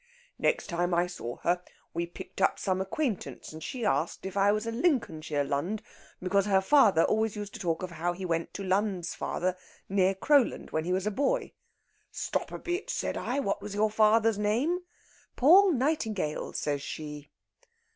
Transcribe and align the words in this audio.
"Next 0.39 0.65
time 0.65 0.95
I 0.95 1.05
saw 1.05 1.35
her 1.43 1.61
we 1.93 2.07
picked 2.07 2.41
up 2.41 2.57
some 2.57 2.81
acquaintance, 2.81 3.53
and 3.53 3.61
she 3.63 3.85
asked 3.85 4.25
if 4.25 4.35
I 4.35 4.51
was 4.51 4.65
a 4.65 4.71
Lincolnshire 4.71 5.43
Lund, 5.43 5.83
because 6.19 6.47
her 6.47 6.59
father 6.59 7.03
always 7.03 7.35
used 7.35 7.53
to 7.53 7.59
talk 7.59 7.83
of 7.83 7.91
how 7.91 8.11
he 8.13 8.25
went 8.25 8.51
to 8.55 8.63
Lund's 8.63 9.13
father's, 9.13 9.53
near 9.87 10.15
Crowland, 10.15 10.71
when 10.71 10.85
he 10.85 10.91
was 10.91 11.05
a 11.05 11.11
boy. 11.11 11.53
'Stop 12.09 12.51
a 12.51 12.57
bit,' 12.57 12.89
said 12.89 13.15
I; 13.15 13.39
'what 13.41 13.61
was 13.61 13.75
your 13.75 13.91
father's 13.91 14.39
name?' 14.39 14.79
'Paul 15.35 15.71
Nightingale,' 15.71 16.53
says 16.53 16.81
she." 16.81 17.29